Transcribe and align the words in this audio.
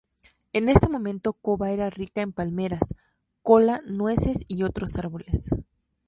En 0.53 0.67
ese 0.67 0.89
momento, 0.89 1.33
Koba 1.33 1.69
era 1.69 1.91
rica 1.91 2.23
en 2.23 2.33
palmeras, 2.33 2.95
kola, 3.43 3.81
nueces 3.85 4.43
y 4.47 4.63
otros 4.63 4.95
árboles. 4.95 5.51